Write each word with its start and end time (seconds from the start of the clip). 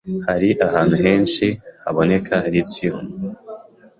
hari 0.27 0.49
ahantu 0.67 0.95
henshi 1.03 1.45
haboneka 1.83 2.33
Lithium 2.51 2.99